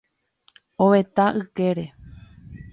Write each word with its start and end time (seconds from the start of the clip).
ovetã 0.85 1.25
ykére 1.41 1.85